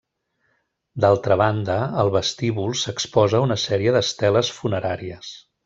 D'altra 1.03 1.37
banda, 1.41 1.75
al 2.05 2.09
vestíbul 2.17 2.75
s'exposa 2.85 3.43
una 3.49 3.61
sèrie 3.67 3.95
d'esteles 3.99 4.51
funeràries. 4.59 5.33